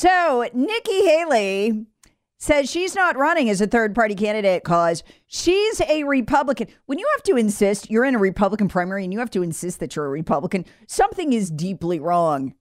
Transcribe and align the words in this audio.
So 0.00 0.48
Nikki 0.54 1.04
Haley 1.04 1.84
says 2.38 2.70
she's 2.70 2.94
not 2.94 3.18
running 3.18 3.50
as 3.50 3.60
a 3.60 3.66
third 3.66 3.94
party 3.94 4.14
candidate 4.14 4.64
because 4.64 5.02
she's 5.26 5.78
a 5.82 6.04
Republican. 6.04 6.68
When 6.86 6.98
you 6.98 7.06
have 7.14 7.22
to 7.24 7.36
insist 7.36 7.90
you're 7.90 8.06
in 8.06 8.14
a 8.14 8.18
Republican 8.18 8.68
primary 8.68 9.04
and 9.04 9.12
you 9.12 9.18
have 9.18 9.28
to 9.32 9.42
insist 9.42 9.78
that 9.80 9.94
you're 9.94 10.06
a 10.06 10.08
Republican, 10.08 10.64
something 10.86 11.34
is 11.34 11.50
deeply 11.50 12.00
wrong. 12.00 12.54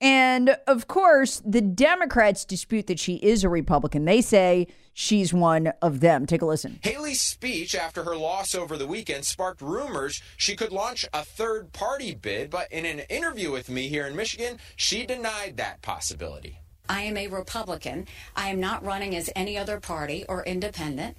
And 0.00 0.56
of 0.66 0.88
course, 0.88 1.42
the 1.44 1.60
Democrats 1.60 2.44
dispute 2.44 2.86
that 2.86 2.98
she 2.98 3.16
is 3.16 3.44
a 3.44 3.50
Republican. 3.50 4.06
They 4.06 4.22
say 4.22 4.66
she's 4.94 5.34
one 5.34 5.72
of 5.82 6.00
them. 6.00 6.24
Take 6.24 6.40
a 6.40 6.46
listen. 6.46 6.78
Haley's 6.82 7.20
speech 7.20 7.74
after 7.74 8.04
her 8.04 8.16
loss 8.16 8.54
over 8.54 8.78
the 8.78 8.86
weekend 8.86 9.26
sparked 9.26 9.60
rumors 9.60 10.22
she 10.36 10.56
could 10.56 10.72
launch 10.72 11.06
a 11.12 11.24
third 11.24 11.72
party 11.72 12.14
bid, 12.14 12.48
but 12.48 12.72
in 12.72 12.86
an 12.86 13.00
interview 13.10 13.50
with 13.50 13.68
me 13.68 13.88
here 13.88 14.06
in 14.06 14.16
Michigan, 14.16 14.58
she 14.76 15.04
denied 15.04 15.58
that 15.58 15.82
possibility. 15.82 16.60
I 16.88 17.02
am 17.02 17.16
a 17.16 17.28
Republican. 17.28 18.06
I 18.34 18.48
am 18.48 18.58
not 18.58 18.84
running 18.84 19.14
as 19.14 19.30
any 19.36 19.56
other 19.56 19.78
party 19.78 20.24
or 20.28 20.42
independent. 20.44 21.16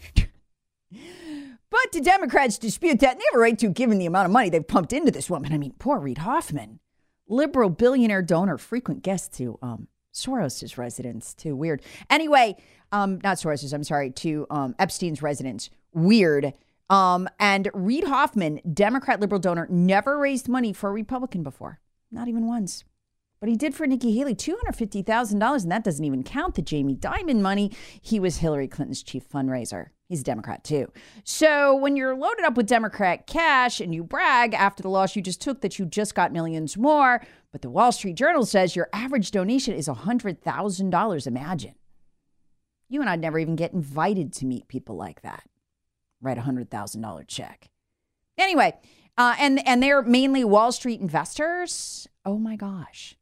But 0.91 1.93
the 1.93 2.01
Democrats 2.01 2.57
dispute 2.57 2.99
that. 2.99 3.13
And 3.13 3.19
they 3.21 3.25
have 3.31 3.37
a 3.37 3.41
right 3.41 3.57
to, 3.59 3.69
given 3.69 3.97
the 3.97 4.05
amount 4.05 4.25
of 4.25 4.31
money 4.31 4.49
they've 4.49 4.67
pumped 4.67 4.91
into 4.91 5.11
this 5.11 5.29
woman. 5.29 5.53
I 5.53 5.57
mean, 5.57 5.73
poor 5.79 5.99
Reid 5.99 6.17
Hoffman 6.17 6.79
liberal 7.27 7.69
billionaire 7.69 8.21
donor, 8.21 8.57
frequent 8.57 9.03
guest 9.03 9.33
to 9.35 9.57
um, 9.61 9.87
Soros's 10.13 10.77
residence, 10.77 11.33
too. 11.33 11.55
Weird. 11.55 11.81
Anyway, 12.09 12.57
um, 12.91 13.19
not 13.23 13.37
Soros's, 13.37 13.73
I'm 13.73 13.83
sorry, 13.83 14.11
to 14.11 14.45
um, 14.49 14.75
Epstein's 14.79 15.21
residence. 15.21 15.69
Weird. 15.93 16.53
Um, 16.89 17.29
and 17.39 17.69
Reid 17.73 18.03
Hoffman, 18.03 18.59
Democrat 18.73 19.21
liberal 19.21 19.39
donor, 19.39 19.67
never 19.69 20.17
raised 20.17 20.49
money 20.49 20.73
for 20.73 20.89
a 20.89 20.93
Republican 20.93 21.41
before, 21.41 21.79
not 22.11 22.27
even 22.27 22.45
once. 22.47 22.83
But 23.39 23.49
he 23.49 23.55
did 23.55 23.73
for 23.73 23.87
Nikki 23.87 24.15
Haley 24.15 24.35
$250,000, 24.35 25.63
and 25.63 25.71
that 25.71 25.83
doesn't 25.83 26.05
even 26.05 26.23
count 26.23 26.55
the 26.55 26.61
Jamie 26.61 26.95
Dimon 26.95 27.39
money. 27.41 27.71
He 27.99 28.19
was 28.19 28.37
Hillary 28.37 28.67
Clinton's 28.67 29.01
chief 29.01 29.27
fundraiser. 29.27 29.87
He's 30.11 30.19
a 30.19 30.25
Democrat 30.25 30.65
too. 30.65 30.91
So 31.23 31.73
when 31.73 31.95
you're 31.95 32.17
loaded 32.17 32.43
up 32.43 32.57
with 32.57 32.67
Democrat 32.67 33.27
cash 33.27 33.79
and 33.79 33.95
you 33.95 34.03
brag 34.03 34.53
after 34.53 34.83
the 34.83 34.89
loss 34.89 35.15
you 35.15 35.21
just 35.21 35.39
took 35.39 35.61
that 35.61 35.79
you 35.79 35.85
just 35.85 36.15
got 36.15 36.33
millions 36.33 36.75
more, 36.75 37.25
but 37.53 37.61
the 37.61 37.69
Wall 37.69 37.93
Street 37.93 38.17
Journal 38.17 38.45
says 38.45 38.75
your 38.75 38.89
average 38.91 39.31
donation 39.31 39.73
is 39.73 39.87
$100,000. 39.87 41.27
Imagine. 41.27 41.75
You 42.89 42.99
and 42.99 43.09
I'd 43.09 43.21
never 43.21 43.39
even 43.39 43.55
get 43.55 43.71
invited 43.71 44.33
to 44.33 44.45
meet 44.45 44.67
people 44.67 44.97
like 44.97 45.21
that. 45.21 45.43
Write 46.19 46.37
a 46.37 46.41
$100,000 46.41 47.27
check. 47.29 47.69
Anyway, 48.37 48.73
uh, 49.17 49.35
and, 49.39 49.65
and 49.65 49.81
they're 49.81 50.01
mainly 50.01 50.43
Wall 50.43 50.73
Street 50.73 50.99
investors. 50.99 52.09
Oh 52.25 52.37
my 52.37 52.57
gosh. 52.57 53.15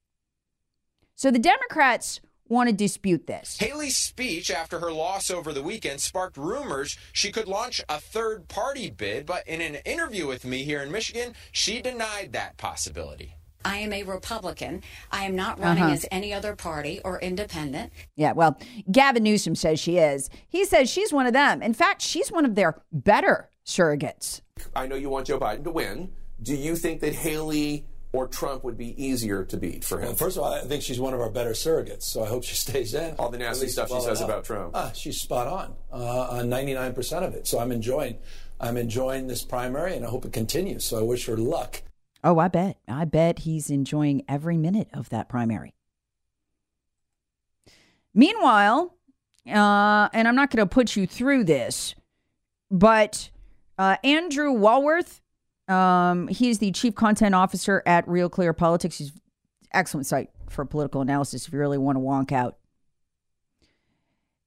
So 1.13 1.29
the 1.29 1.37
Democrats 1.37 2.19
want 2.49 2.69
to 2.69 2.75
dispute 2.75 3.27
this. 3.27 3.57
Haley's 3.57 3.95
speech 3.95 4.51
after 4.51 4.79
her 4.79 4.91
loss 4.91 5.31
over 5.31 5.53
the 5.53 5.63
weekend 5.63 6.01
sparked 6.01 6.37
rumors 6.37 6.97
she 7.13 7.31
could 7.31 7.47
launch 7.47 7.81
a 7.89 7.99
third 7.99 8.47
party 8.47 8.89
bid, 8.89 9.25
but 9.25 9.47
in 9.47 9.61
an 9.61 9.75
interview 9.85 10.27
with 10.27 10.45
me 10.45 10.63
here 10.63 10.81
in 10.81 10.91
Michigan, 10.91 11.33
she 11.51 11.81
denied 11.81 12.33
that 12.33 12.57
possibility. 12.57 13.35
I 13.65 13.77
am 13.77 13.91
a 13.91 14.03
Republican. 14.03 14.83
I 15.11 15.25
am 15.25 15.35
not 15.35 15.59
running 15.59 15.83
uh-huh. 15.83 15.93
as 15.93 16.05
any 16.11 16.33
other 16.33 16.55
party 16.55 17.01
or 17.03 17.19
independent. 17.19 17.91
Yeah, 18.15 18.31
well, 18.31 18.57
Gavin 18.89 19.23
Newsom 19.23 19.55
says 19.55 19.79
she 19.79 19.97
is. 19.97 20.29
He 20.47 20.63
says 20.63 20.89
she's 20.89 21.11
one 21.11 21.27
of 21.27 21.33
them. 21.33 21.61
In 21.61 21.73
fact, 21.73 22.01
she's 22.01 22.31
one 22.31 22.45
of 22.45 22.55
their 22.55 22.81
better 22.91 23.49
surrogates. 23.65 24.41
I 24.75 24.87
know 24.87 24.95
you 24.95 25.09
want 25.09 25.27
Joe 25.27 25.39
Biden 25.39 25.65
to 25.65 25.71
win. 25.71 26.13
Do 26.41 26.55
you 26.55 26.77
think 26.77 27.01
that 27.01 27.13
Haley 27.13 27.85
or 28.11 28.27
Trump 28.27 28.63
would 28.63 28.77
be 28.77 29.01
easier 29.03 29.43
to 29.45 29.57
beat 29.57 29.83
for 29.83 29.99
him? 29.99 30.07
Well, 30.07 30.15
first 30.15 30.37
of 30.37 30.43
all, 30.43 30.53
I 30.53 30.61
think 30.61 30.81
she's 30.81 30.99
one 30.99 31.13
of 31.13 31.21
our 31.21 31.29
better 31.29 31.51
surrogates, 31.51 32.03
so 32.03 32.23
I 32.23 32.27
hope 32.27 32.43
she 32.43 32.55
stays 32.67 32.93
in. 32.93 33.15
All 33.17 33.29
the 33.29 33.37
nasty 33.37 33.67
stuff 33.67 33.89
she 33.89 33.99
says 34.01 34.21
about 34.21 34.45
Trump. 34.45 34.71
Ah, 34.73 34.91
she's 34.93 35.19
spot 35.21 35.47
on 35.47 35.75
uh, 35.91 36.27
on 36.31 36.49
99% 36.49 37.23
of 37.23 37.33
it. 37.33 37.47
So 37.47 37.59
I'm 37.59 37.71
enjoying, 37.71 38.17
I'm 38.59 38.77
enjoying 38.77 39.27
this 39.27 39.43
primary, 39.43 39.95
and 39.95 40.05
I 40.05 40.09
hope 40.09 40.25
it 40.25 40.33
continues. 40.33 40.85
So 40.85 40.99
I 40.99 41.03
wish 41.03 41.25
her 41.27 41.37
luck. 41.37 41.83
Oh, 42.23 42.39
I 42.39 42.47
bet. 42.49 42.77
I 42.87 43.05
bet 43.05 43.39
he's 43.39 43.69
enjoying 43.69 44.23
every 44.27 44.57
minute 44.57 44.89
of 44.93 45.09
that 45.09 45.29
primary. 45.29 45.73
Meanwhile, 48.13 48.93
uh, 49.47 50.09
and 50.11 50.27
I'm 50.27 50.35
not 50.35 50.51
going 50.51 50.65
to 50.67 50.69
put 50.69 50.95
you 50.95 51.07
through 51.07 51.45
this, 51.45 51.95
but 52.69 53.29
uh, 53.77 53.95
Andrew 54.03 54.51
Walworth 54.51 55.21
um, 55.69 56.27
he's 56.27 56.59
the 56.59 56.71
chief 56.71 56.95
content 56.95 57.35
officer 57.35 57.83
at 57.85 58.07
Real 58.07 58.29
Clear 58.29 58.53
Politics. 58.53 58.97
He's 58.97 59.13
excellent 59.73 60.07
site 60.07 60.29
for 60.49 60.65
political 60.65 61.01
analysis 61.01 61.47
if 61.47 61.53
you 61.53 61.59
really 61.59 61.77
want 61.77 61.95
to 61.95 62.01
wonk 62.01 62.31
out. 62.31 62.57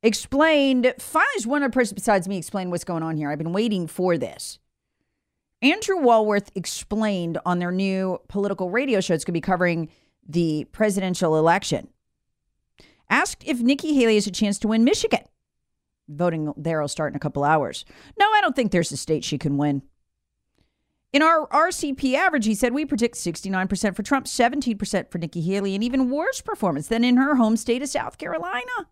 Explained, 0.02 0.92
finally, 0.98 1.44
one 1.44 1.62
other 1.62 1.70
person 1.70 1.94
besides 1.94 2.26
me 2.26 2.36
explain 2.36 2.70
what's 2.70 2.82
going 2.82 3.04
on 3.04 3.16
here. 3.16 3.30
I've 3.30 3.38
been 3.38 3.52
waiting 3.52 3.86
for 3.86 4.18
this. 4.18 4.58
Andrew 5.62 5.96
Walworth 5.96 6.50
explained 6.56 7.38
on 7.46 7.60
their 7.60 7.70
new 7.70 8.18
political 8.26 8.68
radio 8.68 9.00
show, 9.00 9.14
it's 9.14 9.24
going 9.24 9.32
to 9.32 9.36
be 9.36 9.40
covering 9.40 9.88
the 10.28 10.66
presidential 10.72 11.38
election. 11.38 11.86
Asked 13.08 13.44
if 13.46 13.60
Nikki 13.60 13.94
Haley 13.94 14.16
has 14.16 14.26
a 14.26 14.32
chance 14.32 14.58
to 14.58 14.68
win 14.68 14.82
Michigan. 14.82 15.22
Voting 16.08 16.52
there 16.56 16.80
will 16.80 16.88
start 16.88 17.12
in 17.12 17.16
a 17.16 17.20
couple 17.20 17.44
hours. 17.44 17.84
No, 18.18 18.26
I 18.26 18.40
don't 18.40 18.56
think 18.56 18.72
there's 18.72 18.90
a 18.90 18.96
state 18.96 19.22
she 19.22 19.38
can 19.38 19.56
win. 19.56 19.82
In 21.12 21.20
our 21.20 21.46
RCP 21.48 22.14
average, 22.14 22.46
he 22.46 22.54
said 22.54 22.72
we 22.72 22.86
predict 22.86 23.16
69% 23.16 23.94
for 23.94 24.02
Trump, 24.02 24.26
17% 24.26 25.10
for 25.10 25.18
Nikki 25.18 25.42
Haley, 25.42 25.74
and 25.74 25.84
even 25.84 26.10
worse 26.10 26.40
performance 26.40 26.88
than 26.88 27.04
in 27.04 27.18
her 27.18 27.36
home 27.36 27.56
state 27.58 27.82
of 27.82 27.88
South 27.88 28.16
Carolina. 28.16 28.88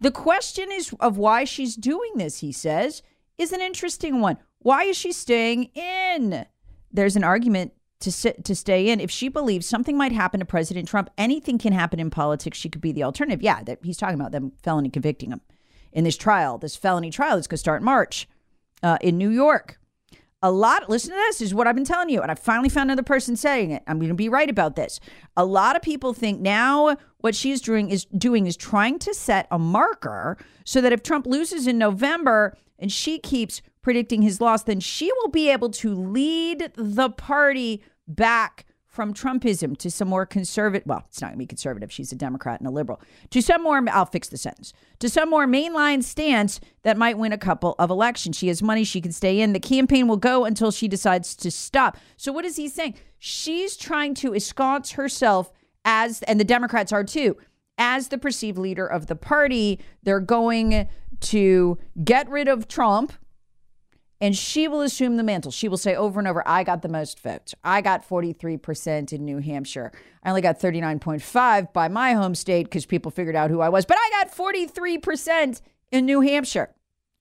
The 0.00 0.10
question 0.10 0.72
is 0.72 0.94
of 0.98 1.18
why 1.18 1.44
she's 1.44 1.76
doing 1.76 2.12
this, 2.16 2.38
he 2.38 2.50
says, 2.50 3.02
is 3.36 3.52
an 3.52 3.60
interesting 3.60 4.20
one. 4.20 4.38
Why 4.60 4.84
is 4.84 4.96
she 4.96 5.12
staying 5.12 5.64
in? 5.74 6.46
There's 6.90 7.16
an 7.16 7.24
argument 7.24 7.72
to 8.00 8.10
sit, 8.10 8.44
to 8.46 8.54
stay 8.54 8.88
in. 8.88 9.00
If 9.00 9.10
she 9.10 9.28
believes 9.28 9.66
something 9.66 9.98
might 9.98 10.12
happen 10.12 10.40
to 10.40 10.46
President 10.46 10.88
Trump, 10.88 11.10
anything 11.18 11.58
can 11.58 11.74
happen 11.74 12.00
in 12.00 12.08
politics. 12.08 12.56
She 12.56 12.70
could 12.70 12.80
be 12.80 12.92
the 12.92 13.04
alternative. 13.04 13.42
Yeah, 13.42 13.62
that 13.64 13.80
he's 13.82 13.98
talking 13.98 14.18
about 14.18 14.32
them 14.32 14.52
felony 14.62 14.88
convicting 14.88 15.30
him 15.30 15.42
in 15.92 16.04
this 16.04 16.16
trial, 16.16 16.56
this 16.56 16.76
felony 16.76 17.10
trial 17.10 17.36
that's 17.36 17.46
going 17.46 17.56
to 17.56 17.60
start 17.60 17.82
in 17.82 17.84
March 17.84 18.26
uh, 18.82 18.96
in 19.02 19.18
New 19.18 19.28
York 19.28 19.79
a 20.42 20.50
lot 20.50 20.88
listen 20.88 21.10
to 21.10 21.16
this, 21.16 21.40
is 21.40 21.54
what 21.54 21.66
i've 21.66 21.74
been 21.74 21.84
telling 21.84 22.08
you 22.08 22.20
and 22.22 22.30
i 22.30 22.34
finally 22.34 22.68
found 22.68 22.90
another 22.90 23.02
person 23.02 23.36
saying 23.36 23.70
it. 23.70 23.82
I'm 23.86 23.98
going 23.98 24.08
to 24.08 24.14
be 24.14 24.28
right 24.28 24.48
about 24.48 24.76
this. 24.76 25.00
A 25.36 25.44
lot 25.44 25.76
of 25.76 25.82
people 25.82 26.14
think 26.14 26.40
now 26.40 26.96
what 27.18 27.34
she's 27.34 27.60
doing 27.60 27.90
is 27.90 28.06
doing 28.06 28.46
is 28.46 28.56
trying 28.56 28.98
to 29.00 29.14
set 29.14 29.46
a 29.50 29.58
marker 29.58 30.38
so 30.64 30.80
that 30.80 30.92
if 30.92 31.02
trump 31.02 31.26
loses 31.26 31.66
in 31.66 31.78
november 31.78 32.56
and 32.78 32.90
she 32.90 33.18
keeps 33.18 33.60
predicting 33.82 34.22
his 34.22 34.40
loss 34.40 34.62
then 34.62 34.80
she 34.80 35.10
will 35.12 35.30
be 35.30 35.50
able 35.50 35.70
to 35.70 35.94
lead 35.94 36.72
the 36.76 37.10
party 37.10 37.82
back 38.08 38.64
from 38.90 39.14
Trumpism 39.14 39.76
to 39.78 39.90
some 39.90 40.08
more 40.08 40.26
conservative, 40.26 40.84
well, 40.84 41.04
it's 41.08 41.20
not 41.20 41.28
going 41.28 41.36
to 41.36 41.38
be 41.38 41.46
conservative. 41.46 41.92
She's 41.92 42.10
a 42.10 42.16
Democrat 42.16 42.58
and 42.58 42.66
a 42.66 42.72
liberal. 42.72 43.00
To 43.30 43.40
some 43.40 43.62
more, 43.62 43.80
I'll 43.88 44.04
fix 44.04 44.28
the 44.28 44.36
sentence. 44.36 44.72
To 44.98 45.08
some 45.08 45.30
more 45.30 45.46
mainline 45.46 46.02
stance 46.02 46.58
that 46.82 46.98
might 46.98 47.16
win 47.16 47.32
a 47.32 47.38
couple 47.38 47.76
of 47.78 47.88
elections. 47.88 48.36
She 48.36 48.48
has 48.48 48.62
money, 48.62 48.82
she 48.82 49.00
can 49.00 49.12
stay 49.12 49.40
in. 49.40 49.52
The 49.52 49.60
campaign 49.60 50.08
will 50.08 50.16
go 50.16 50.44
until 50.44 50.72
she 50.72 50.88
decides 50.88 51.36
to 51.36 51.52
stop. 51.52 51.98
So, 52.16 52.32
what 52.32 52.44
is 52.44 52.56
he 52.56 52.68
saying? 52.68 52.96
She's 53.18 53.76
trying 53.76 54.14
to 54.14 54.34
ensconce 54.34 54.92
herself 54.92 55.52
as, 55.84 56.22
and 56.22 56.40
the 56.40 56.44
Democrats 56.44 56.90
are 56.90 57.04
too, 57.04 57.36
as 57.78 58.08
the 58.08 58.18
perceived 58.18 58.58
leader 58.58 58.86
of 58.86 59.06
the 59.06 59.16
party. 59.16 59.78
They're 60.02 60.18
going 60.18 60.88
to 61.20 61.78
get 62.02 62.28
rid 62.28 62.48
of 62.48 62.66
Trump 62.66 63.12
and 64.20 64.36
she 64.36 64.68
will 64.68 64.82
assume 64.82 65.16
the 65.16 65.22
mantle. 65.22 65.50
She 65.50 65.68
will 65.68 65.78
say 65.78 65.94
over 65.94 66.20
and 66.20 66.28
over, 66.28 66.46
I 66.46 66.62
got 66.62 66.82
the 66.82 66.88
most 66.88 67.20
votes. 67.20 67.54
I 67.64 67.80
got 67.80 68.06
43% 68.06 69.12
in 69.12 69.24
New 69.24 69.38
Hampshire. 69.38 69.92
I 70.22 70.28
only 70.28 70.42
got 70.42 70.60
39.5 70.60 71.72
by 71.72 71.88
my 71.88 72.12
home 72.12 72.34
state 72.34 72.64
because 72.64 72.84
people 72.84 73.10
figured 73.10 73.36
out 73.36 73.50
who 73.50 73.60
I 73.60 73.70
was, 73.70 73.86
but 73.86 73.96
I 73.98 74.10
got 74.22 74.34
43% 74.34 75.62
in 75.90 76.04
New 76.04 76.20
Hampshire. 76.20 76.74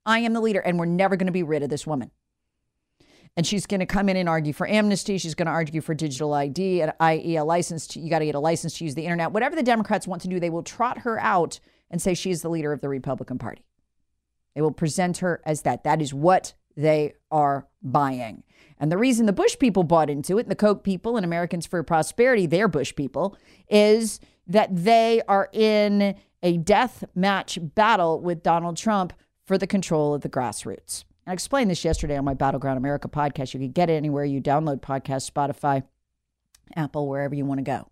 I 0.06 0.20
am 0.20 0.34
the 0.34 0.42
leader, 0.42 0.60
and 0.60 0.78
we're 0.78 0.86
never 0.86 1.16
going 1.16 1.28
to 1.28 1.34
be 1.34 1.44
rid 1.44 1.64
of 1.64 1.70
this 1.70 1.88
woman. 1.88 2.12
And 3.38 3.46
she's 3.48 3.66
going 3.66 3.80
to 3.80 3.86
come 3.86 4.10
in 4.10 4.18
and 4.18 4.28
argue 4.28 4.54
for 4.54 4.68
amnesty. 4.68 5.18
She's 5.18 5.36
going 5.36 5.46
to 5.46 5.52
argue 5.52 5.82
for 5.82 5.94
digital 5.94 6.34
ID, 6.34 6.82
and 6.82 6.94
i.e., 7.00 7.38
a 7.38 7.44
license. 7.44 7.88
To, 7.88 8.00
you 8.00 8.10
got 8.10 8.20
to 8.20 8.26
get 8.26 8.36
a 8.36 8.40
license 8.40 8.78
to 8.80 8.84
use 8.84 8.96
the 8.96 9.04
internet. 9.04 9.32
Whatever 9.32 9.56
the 9.56 9.64
Democrats 9.64 10.08
want 10.08 10.22
to 10.24 10.28
do, 10.28 10.40
they 10.40 10.50
will 10.50 10.64
trot 10.64 11.00
her 11.00 11.20
out 11.20 11.60
and 11.90 12.02
say 12.02 12.14
she 12.14 12.32
is 12.32 12.42
the 12.42 12.50
leader 12.50 12.74
of 12.74 12.82
the 12.82 12.90
Republican 12.90 13.38
Party. 13.38 13.64
They 14.56 14.62
will 14.62 14.72
present 14.72 15.20
her 15.20 15.42
as 15.46 15.62
that. 15.62 15.84
That 15.84 16.02
is 16.02 16.14
what 16.14 16.54
they 16.80 17.14
are 17.30 17.68
buying. 17.82 18.44
And 18.80 18.92
the 18.92 18.98
reason 18.98 19.26
the 19.26 19.34
Bush 19.34 19.58
people 19.60 19.84
bought 19.84 20.10
into 20.10 20.38
it, 20.38 20.42
and 20.44 20.52
the 20.52 20.56
Koch 20.56 20.84
people 20.84 21.18
and 21.18 21.26
Americans 21.26 21.66
for 21.66 21.84
Prosperity, 21.84 22.46
they're 22.46 22.70
Bush 22.70 22.96
people, 22.96 23.38
is 23.70 24.22
that 24.48 24.70
they 24.74 25.22
are 25.28 25.50
in 25.52 26.16
a 26.42 26.58
death 26.58 27.04
match 27.14 27.60
battle 27.62 28.22
with 28.22 28.42
Donald 28.42 28.78
Trump 28.78 29.12
for 29.46 29.58
the 29.58 29.68
control 29.68 30.14
of 30.14 30.22
the 30.22 30.30
grassroots. 30.30 31.04
I 31.28 31.34
explained 31.34 31.70
this 31.70 31.84
yesterday 31.84 32.18
on 32.18 32.24
my 32.24 32.34
Battleground 32.34 32.78
America 32.78 33.10
podcast. 33.10 33.54
You 33.54 33.60
can 33.60 33.72
get 33.72 33.90
it 33.90 33.94
anywhere 33.94 34.24
you 34.24 34.42
download 34.42 34.80
podcasts, 34.80 35.30
Spotify, 35.30 35.84
Apple, 36.76 37.08
wherever 37.10 37.36
you 37.36 37.46
want 37.46 37.60
to 37.60 37.64
go. 37.64 37.92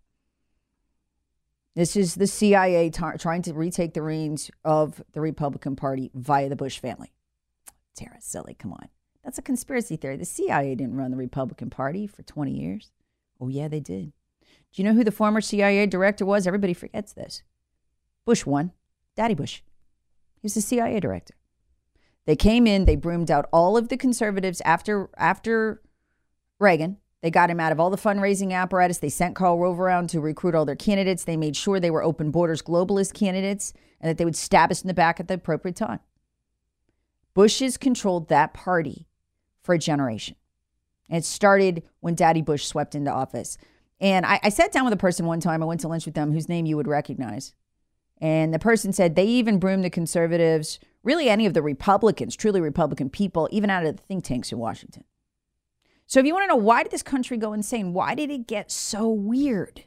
This 1.75 1.95
is 1.95 2.15
the 2.15 2.25
CIA 2.25 2.89
trying 2.89 3.41
to 3.43 3.53
retake 3.53 3.93
the 3.93 4.01
reins 4.01 4.49
of 4.63 5.03
the 5.11 5.21
Republican 5.21 5.75
Party 5.75 6.09
via 6.15 6.49
the 6.49 6.55
Bush 6.55 6.79
family. 6.79 7.11
Tara, 7.97 8.17
silly, 8.19 8.53
come 8.53 8.73
on. 8.73 8.87
That's 9.23 9.37
a 9.37 9.41
conspiracy 9.41 9.97
theory. 9.97 10.15
The 10.15 10.25
CIA 10.25 10.75
didn't 10.75 10.95
run 10.95 11.11
the 11.11 11.17
Republican 11.17 11.69
Party 11.69 12.07
for 12.07 12.23
20 12.23 12.51
years. 12.51 12.91
Oh, 13.41 13.49
yeah, 13.49 13.67
they 13.67 13.81
did. 13.81 14.13
Do 14.71 14.81
you 14.81 14.83
know 14.83 14.93
who 14.93 15.03
the 15.03 15.11
former 15.11 15.41
CIA 15.41 15.85
director 15.85 16.25
was? 16.25 16.47
Everybody 16.47 16.73
forgets 16.73 17.13
this. 17.13 17.43
Bush 18.25 18.45
one, 18.45 18.71
Daddy 19.15 19.33
Bush. 19.33 19.61
He 20.35 20.41
was 20.43 20.53
the 20.53 20.61
CIA 20.61 20.99
director. 20.99 21.33
They 22.25 22.35
came 22.35 22.67
in, 22.67 22.85
they 22.85 22.95
broomed 22.95 23.31
out 23.31 23.47
all 23.51 23.77
of 23.77 23.87
the 23.87 23.97
conservatives 23.97 24.61
after 24.61 25.09
after 25.17 25.81
Reagan. 26.59 26.97
They 27.21 27.31
got 27.31 27.49
him 27.49 27.59
out 27.59 27.71
of 27.71 27.79
all 27.79 27.89
the 27.89 27.97
fundraising 27.97 28.51
apparatus. 28.51 28.99
They 28.99 29.09
sent 29.09 29.35
Karl 29.35 29.57
Rove 29.57 29.79
around 29.79 30.09
to 30.09 30.21
recruit 30.21 30.53
all 30.53 30.65
their 30.65 30.75
candidates. 30.75 31.23
They 31.23 31.37
made 31.37 31.55
sure 31.55 31.79
they 31.79 31.89
were 31.89 32.03
open 32.03 32.29
borders 32.29 32.61
globalist 32.61 33.13
candidates 33.13 33.73
and 33.99 34.09
that 34.09 34.17
they 34.17 34.25
would 34.25 34.35
stab 34.35 34.71
us 34.71 34.81
in 34.81 34.87
the 34.87 34.93
back 34.93 35.19
at 35.19 35.27
the 35.27 35.33
appropriate 35.33 35.75
time. 35.75 35.99
Bush 37.37 37.59
has 37.59 37.77
controlled 37.77 38.29
that 38.29 38.55
party 38.55 39.05
for 39.61 39.75
a 39.75 39.77
generation. 39.77 40.35
And 41.07 41.19
it 41.19 41.23
started 41.23 41.83
when 41.99 42.15
Daddy 42.15 42.41
Bush 42.41 42.65
swept 42.65 42.95
into 42.95 43.11
office. 43.11 43.59
And 43.99 44.25
I, 44.25 44.39
I 44.41 44.49
sat 44.49 44.71
down 44.71 44.85
with 44.85 44.93
a 44.95 44.97
person 44.97 45.27
one 45.27 45.39
time. 45.39 45.61
I 45.61 45.67
went 45.67 45.81
to 45.81 45.87
lunch 45.87 46.07
with 46.07 46.15
them 46.15 46.33
whose 46.33 46.49
name 46.49 46.65
you 46.65 46.75
would 46.77 46.87
recognize. 46.87 47.53
And 48.19 48.51
the 48.51 48.57
person 48.57 48.91
said 48.91 49.15
they 49.15 49.27
even 49.27 49.59
broomed 49.59 49.83
the 49.83 49.91
conservatives, 49.91 50.79
really 51.03 51.29
any 51.29 51.45
of 51.45 51.53
the 51.53 51.61
Republicans, 51.61 52.35
truly 52.35 52.59
Republican 52.59 53.11
people, 53.11 53.47
even 53.51 53.69
out 53.69 53.85
of 53.85 53.97
the 53.97 54.01
think 54.01 54.23
tanks 54.23 54.51
in 54.51 54.57
Washington. 54.57 55.03
So 56.07 56.19
if 56.19 56.25
you 56.25 56.33
want 56.33 56.45
to 56.45 56.47
know 56.47 56.55
why 56.55 56.81
did 56.81 56.91
this 56.91 57.03
country 57.03 57.37
go 57.37 57.53
insane? 57.53 57.93
Why 57.93 58.15
did 58.15 58.31
it 58.31 58.47
get 58.47 58.71
so 58.71 59.09
weird? 59.09 59.83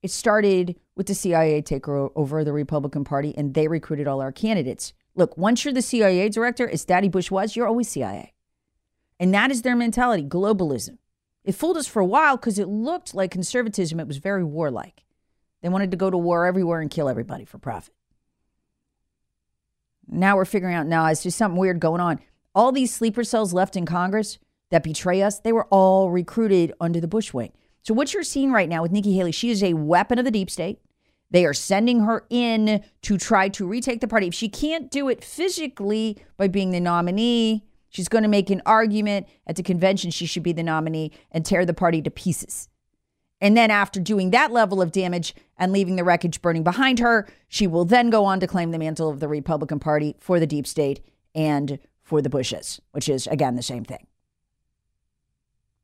It 0.00 0.10
started 0.10 0.76
with 0.96 1.06
the 1.06 1.14
CIA 1.14 1.60
takeover 1.60 2.40
of 2.40 2.46
the 2.46 2.52
Republican 2.54 3.04
Party, 3.04 3.36
and 3.36 3.52
they 3.52 3.68
recruited 3.68 4.08
all 4.08 4.22
our 4.22 4.32
candidates. 4.32 4.94
Look, 5.16 5.36
once 5.38 5.64
you're 5.64 5.74
the 5.74 5.82
CIA 5.82 6.28
director, 6.28 6.68
as 6.68 6.84
Daddy 6.84 7.08
Bush 7.08 7.30
was, 7.30 7.56
you're 7.56 7.66
always 7.66 7.88
CIA. 7.88 8.34
And 9.18 9.32
that 9.32 9.50
is 9.50 9.62
their 9.62 9.74
mentality 9.74 10.22
globalism. 10.22 10.98
It 11.42 11.54
fooled 11.54 11.78
us 11.78 11.86
for 11.86 12.00
a 12.00 12.06
while 12.06 12.36
because 12.36 12.58
it 12.58 12.68
looked 12.68 13.14
like 13.14 13.30
conservatism. 13.30 13.98
It 13.98 14.06
was 14.06 14.18
very 14.18 14.44
warlike. 14.44 15.04
They 15.62 15.70
wanted 15.70 15.90
to 15.92 15.96
go 15.96 16.10
to 16.10 16.18
war 16.18 16.44
everywhere 16.44 16.80
and 16.80 16.90
kill 16.90 17.08
everybody 17.08 17.44
for 17.44 17.58
profit. 17.58 17.94
Now 20.06 20.36
we're 20.36 20.44
figuring 20.44 20.74
out 20.74 20.86
now 20.86 21.06
it's 21.06 21.22
just 21.22 21.38
something 21.38 21.58
weird 21.58 21.80
going 21.80 22.00
on. 22.00 22.20
All 22.54 22.72
these 22.72 22.94
sleeper 22.94 23.24
cells 23.24 23.52
left 23.52 23.76
in 23.76 23.86
Congress 23.86 24.38
that 24.70 24.82
betray 24.82 25.22
us, 25.22 25.40
they 25.40 25.52
were 25.52 25.66
all 25.66 26.10
recruited 26.10 26.72
under 26.80 27.00
the 27.00 27.08
Bush 27.08 27.32
wing. 27.32 27.52
So 27.82 27.94
what 27.94 28.12
you're 28.12 28.22
seeing 28.22 28.52
right 28.52 28.68
now 28.68 28.82
with 28.82 28.92
Nikki 28.92 29.16
Haley, 29.16 29.32
she 29.32 29.50
is 29.50 29.62
a 29.62 29.74
weapon 29.74 30.18
of 30.18 30.24
the 30.24 30.30
deep 30.30 30.50
state. 30.50 30.80
They 31.36 31.44
are 31.44 31.52
sending 31.52 32.00
her 32.00 32.24
in 32.30 32.82
to 33.02 33.18
try 33.18 33.50
to 33.50 33.66
retake 33.66 34.00
the 34.00 34.08
party. 34.08 34.28
If 34.28 34.32
she 34.32 34.48
can't 34.48 34.90
do 34.90 35.10
it 35.10 35.22
physically 35.22 36.16
by 36.38 36.48
being 36.48 36.70
the 36.70 36.80
nominee, 36.80 37.62
she's 37.90 38.08
going 38.08 38.22
to 38.22 38.28
make 38.28 38.48
an 38.48 38.62
argument 38.64 39.28
at 39.46 39.56
the 39.56 39.62
convention 39.62 40.10
she 40.10 40.24
should 40.24 40.42
be 40.42 40.54
the 40.54 40.62
nominee 40.62 41.12
and 41.30 41.44
tear 41.44 41.66
the 41.66 41.74
party 41.74 42.00
to 42.00 42.10
pieces. 42.10 42.70
And 43.38 43.54
then, 43.54 43.70
after 43.70 44.00
doing 44.00 44.30
that 44.30 44.50
level 44.50 44.80
of 44.80 44.92
damage 44.92 45.34
and 45.58 45.72
leaving 45.72 45.96
the 45.96 46.04
wreckage 46.04 46.40
burning 46.40 46.64
behind 46.64 47.00
her, 47.00 47.28
she 47.48 47.66
will 47.66 47.84
then 47.84 48.08
go 48.08 48.24
on 48.24 48.40
to 48.40 48.46
claim 48.46 48.70
the 48.70 48.78
mantle 48.78 49.10
of 49.10 49.20
the 49.20 49.28
Republican 49.28 49.78
Party 49.78 50.16
for 50.18 50.40
the 50.40 50.46
deep 50.46 50.66
state 50.66 51.04
and 51.34 51.78
for 52.02 52.22
the 52.22 52.30
Bushes, 52.30 52.80
which 52.92 53.10
is, 53.10 53.26
again, 53.26 53.56
the 53.56 53.62
same 53.62 53.84
thing. 53.84 54.06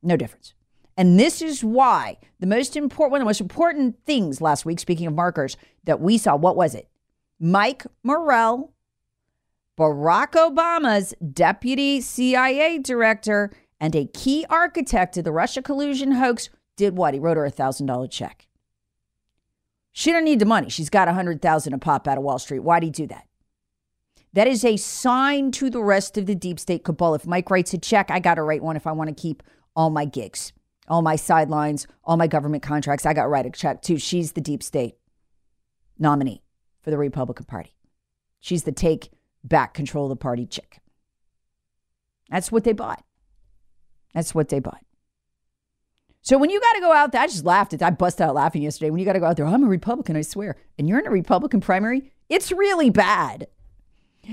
No 0.02 0.16
difference. 0.16 0.54
And 0.96 1.18
this 1.18 1.40
is 1.40 1.64
why 1.64 2.18
the 2.40 2.46
most 2.46 2.76
important, 2.76 3.12
one 3.12 3.20
of 3.20 3.24
the 3.24 3.28
most 3.28 3.40
important 3.40 3.96
things 4.04 4.40
last 4.40 4.64
week, 4.64 4.78
speaking 4.80 5.06
of 5.06 5.14
markers, 5.14 5.56
that 5.84 6.00
we 6.00 6.18
saw, 6.18 6.36
what 6.36 6.56
was 6.56 6.74
it? 6.74 6.88
Mike 7.40 7.84
Morell, 8.04 8.72
Barack 9.78 10.32
Obama's 10.32 11.14
deputy 11.32 12.00
CIA 12.00 12.78
director 12.78 13.50
and 13.80 13.96
a 13.96 14.06
key 14.06 14.46
architect 14.48 15.16
of 15.16 15.24
the 15.24 15.32
Russia 15.32 15.62
collusion 15.62 16.12
hoax 16.12 16.50
did 16.76 16.96
what? 16.96 17.14
He 17.14 17.20
wrote 17.20 17.36
her 17.36 17.44
a 17.44 17.50
thousand 17.50 17.86
dollar 17.86 18.06
check. 18.06 18.46
She 19.92 20.12
don't 20.12 20.24
need 20.24 20.38
the 20.38 20.46
money. 20.46 20.70
She's 20.70 20.90
got 20.90 21.08
a 21.08 21.12
hundred 21.12 21.42
thousand 21.42 21.72
to 21.72 21.78
pop 21.78 22.06
out 22.06 22.18
of 22.18 22.24
Wall 22.24 22.38
Street. 22.38 22.60
Why'd 22.60 22.82
he 22.82 22.90
do 22.90 23.06
that? 23.08 23.26
That 24.32 24.46
is 24.46 24.64
a 24.64 24.76
sign 24.76 25.50
to 25.52 25.68
the 25.68 25.82
rest 25.82 26.16
of 26.16 26.26
the 26.26 26.34
deep 26.34 26.58
state 26.58 26.84
cabal. 26.84 27.14
If 27.14 27.26
Mike 27.26 27.50
writes 27.50 27.74
a 27.74 27.78
check, 27.78 28.10
I 28.10 28.18
got 28.18 28.36
to 28.36 28.42
write 28.42 28.62
one 28.62 28.76
if 28.76 28.86
I 28.86 28.92
want 28.92 29.08
to 29.08 29.20
keep 29.20 29.42
all 29.76 29.90
my 29.90 30.04
gigs, 30.04 30.52
all 30.88 31.02
my 31.02 31.16
sidelines, 31.16 31.86
all 32.04 32.16
my 32.16 32.26
government 32.26 32.62
contracts. 32.62 33.06
I 33.06 33.14
got 33.14 33.30
write 33.30 33.46
a 33.46 33.50
check 33.50 33.82
too. 33.82 33.98
She's 33.98 34.32
the 34.32 34.40
deep 34.40 34.62
state 34.62 34.96
nominee 35.98 36.42
for 36.82 36.90
the 36.90 36.98
Republican 36.98 37.46
Party. 37.46 37.74
She's 38.40 38.64
the 38.64 38.72
take 38.72 39.10
back 39.44 39.74
control 39.74 40.06
of 40.06 40.10
the 40.10 40.16
party 40.16 40.46
chick. 40.46 40.78
That's 42.30 42.50
what 42.50 42.64
they 42.64 42.72
bought. 42.72 43.04
That's 44.14 44.34
what 44.34 44.48
they 44.48 44.58
bought. 44.58 44.84
So 46.22 46.38
when 46.38 46.50
you 46.50 46.60
got 46.60 46.72
to 46.74 46.80
go 46.80 46.92
out 46.92 47.12
there, 47.12 47.20
I 47.20 47.26
just 47.26 47.44
laughed. 47.44 47.74
At, 47.74 47.82
I 47.82 47.90
busted 47.90 48.22
out 48.22 48.34
laughing 48.34 48.62
yesterday. 48.62 48.90
When 48.90 49.00
you 49.00 49.04
got 49.04 49.14
to 49.14 49.20
go 49.20 49.26
out 49.26 49.36
there, 49.36 49.46
I'm 49.46 49.64
a 49.64 49.68
Republican, 49.68 50.16
I 50.16 50.22
swear, 50.22 50.56
and 50.78 50.88
you're 50.88 51.00
in 51.00 51.06
a 51.06 51.10
Republican 51.10 51.60
primary, 51.60 52.12
it's 52.28 52.52
really 52.52 52.90
bad. 52.90 53.48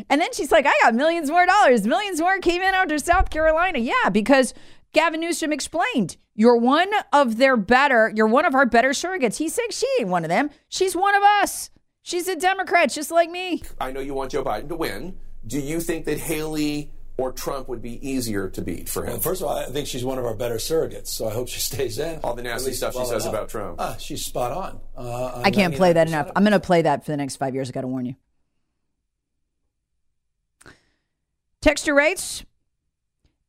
And 0.07 0.21
then 0.21 0.31
she's 0.33 0.51
like, 0.51 0.67
I 0.67 0.73
got 0.83 0.93
millions 0.93 1.31
more 1.31 1.47
dollars. 1.47 1.87
Millions 1.87 2.21
more 2.21 2.37
came 2.39 2.61
in 2.61 2.75
after 2.75 2.99
South 2.99 3.31
Carolina. 3.31 3.79
Yeah, 3.79 4.09
because 4.11 4.53
Gavin 4.91 5.19
Newsom 5.19 5.51
explained 5.53 6.18
you're 6.36 6.57
one 6.57 6.89
of 7.13 7.38
their 7.38 7.57
better, 7.57 8.12
you're 8.15 8.27
one 8.27 8.45
of 8.45 8.56
our 8.56 8.65
better 8.65 8.89
surrogates. 8.89 9.38
He 9.38 9.50
said 9.50 9.71
she 9.71 9.88
ain't 10.00 10.09
one 10.09 10.24
of 10.24 10.30
them. 10.30 10.50
She's 10.68 10.95
one 10.95 11.16
of 11.16 11.21
us. 11.23 11.69
She's 12.02 12.28
a 12.28 12.35
Democrat, 12.35 12.92
just 12.92 13.11
like 13.11 13.30
me. 13.30 13.61
I 13.80 13.92
know 13.92 13.99
you 13.99 14.13
want 14.13 14.31
Joe 14.31 14.44
Biden 14.44 14.69
to 14.69 14.75
win. 14.75 15.18
Do 15.45 15.59
you 15.59 15.80
think 15.80 16.06
that 16.06 16.18
Haley 16.18 16.92
or 17.18 17.31
Trump 17.31 17.68
would 17.68 17.81
be 17.81 18.09
easier 18.09 18.49
to 18.49 18.61
beat 18.61 18.90
for 18.90 19.04
him? 19.04 19.11
Well, 19.11 19.19
first 19.19 19.42
of 19.42 19.47
all, 19.47 19.57
I 19.57 19.66
think 19.66 19.87
she's 19.87 20.06
one 20.06 20.18
of 20.18 20.25
our 20.25 20.33
better 20.33 20.56
surrogates, 20.56 21.07
so 21.07 21.28
I 21.28 21.31
hope 21.33 21.49
she 21.49 21.59
stays 21.59 21.99
in. 21.99 22.19
All 22.23 22.33
the 22.33 22.42
nasty 22.42 22.73
stuff 22.73 22.95
she 22.95 23.06
says 23.06 23.25
about 23.25 23.49
Trump. 23.49 23.75
Ah, 23.80 23.95
she's 23.99 24.25
spot 24.25 24.52
on. 24.52 24.80
Uh, 24.95 25.42
I 25.44 25.52
can't 25.52 25.75
play 25.75 25.94
that 25.94 26.07
enough. 26.07 26.31
I'm 26.35 26.44
going 26.44 26.54
to 26.54 26.59
play 26.59 26.81
that 26.81 27.06
for 27.06 27.11
the 27.11 27.18
next 27.18 27.35
five 27.35 27.54
years. 27.54 27.69
I 27.69 27.73
got 27.73 27.81
to 27.81 27.87
warn 27.87 28.06
you. 28.06 28.16
Texture 31.61 31.94
writes, 31.94 32.45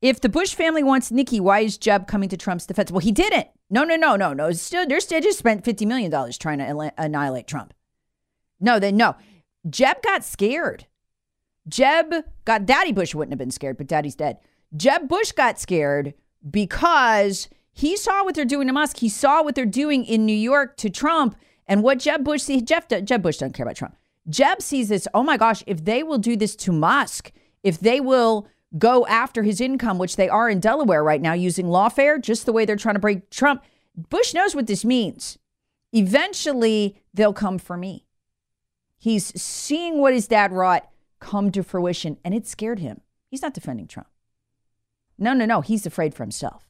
if 0.00 0.20
the 0.20 0.28
Bush 0.28 0.54
family 0.54 0.82
wants 0.82 1.10
Nikki, 1.10 1.40
why 1.40 1.60
is 1.60 1.76
Jeb 1.76 2.06
coming 2.06 2.28
to 2.30 2.36
Trump's 2.36 2.66
defense? 2.66 2.90
Well, 2.90 3.00
he 3.00 3.12
didn't. 3.12 3.48
No, 3.68 3.84
no, 3.84 3.96
no, 3.96 4.16
no, 4.16 4.32
no. 4.32 4.50
Still, 4.52 4.86
still 5.00 5.20
just 5.20 5.38
spent 5.38 5.64
$50 5.64 5.86
million 5.86 6.10
trying 6.32 6.58
to 6.58 6.92
annihilate 6.96 7.46
Trump. 7.46 7.74
No, 8.60 8.78
they 8.78 8.92
no. 8.92 9.16
Jeb 9.68 10.02
got 10.02 10.24
scared. 10.24 10.86
Jeb 11.68 12.24
got 12.44 12.66
Daddy 12.66 12.92
Bush 12.92 13.14
wouldn't 13.14 13.32
have 13.32 13.38
been 13.38 13.50
scared, 13.50 13.76
but 13.76 13.86
Daddy's 13.86 14.14
dead. 14.14 14.38
Jeb 14.76 15.08
Bush 15.08 15.32
got 15.32 15.58
scared 15.58 16.14
because 16.48 17.48
he 17.72 17.96
saw 17.96 18.24
what 18.24 18.34
they're 18.34 18.44
doing 18.44 18.66
to 18.66 18.72
Musk. 18.72 18.98
He 18.98 19.08
saw 19.08 19.42
what 19.42 19.54
they're 19.54 19.66
doing 19.66 20.04
in 20.04 20.26
New 20.26 20.32
York 20.32 20.76
to 20.78 20.90
Trump, 20.90 21.36
and 21.66 21.82
what 21.82 21.98
Jeb 21.98 22.24
Bush 22.24 22.42
sees. 22.42 22.62
Jeff 22.62 22.88
Jeb 22.88 23.22
Bush 23.22 23.38
doesn't 23.38 23.52
care 23.52 23.64
about 23.64 23.76
Trump. 23.76 23.96
Jeb 24.28 24.60
sees 24.60 24.88
this. 24.88 25.06
Oh 25.14 25.22
my 25.22 25.36
gosh! 25.36 25.62
If 25.66 25.84
they 25.84 26.02
will 26.02 26.18
do 26.18 26.36
this 26.36 26.56
to 26.56 26.72
Musk, 26.72 27.32
if 27.62 27.78
they 27.78 28.00
will 28.00 28.48
go 28.78 29.06
after 29.06 29.42
his 29.42 29.60
income, 29.60 29.98
which 29.98 30.16
they 30.16 30.28
are 30.28 30.48
in 30.48 30.60
Delaware 30.60 31.02
right 31.02 31.20
now 31.20 31.32
using 31.32 31.66
lawfare, 31.66 32.20
just 32.20 32.46
the 32.46 32.52
way 32.52 32.64
they're 32.64 32.76
trying 32.76 32.94
to 32.94 33.00
break 33.00 33.30
Trump. 33.30 33.64
Bush 33.96 34.34
knows 34.34 34.54
what 34.54 34.66
this 34.66 34.84
means. 34.84 35.38
Eventually, 35.92 37.02
they'll 37.12 37.32
come 37.32 37.58
for 37.58 37.76
me. 37.76 38.06
He's 38.96 39.40
seeing 39.40 39.98
what 39.98 40.14
his 40.14 40.28
dad 40.28 40.52
wrought 40.52 40.88
come 41.18 41.50
to 41.52 41.62
fruition, 41.62 42.18
and 42.24 42.34
it 42.34 42.46
scared 42.46 42.78
him. 42.78 43.00
He's 43.28 43.42
not 43.42 43.54
defending 43.54 43.86
Trump. 43.86 44.08
No, 45.18 45.32
no, 45.32 45.44
no. 45.44 45.60
He's 45.60 45.86
afraid 45.86 46.14
for 46.14 46.22
himself. 46.22 46.69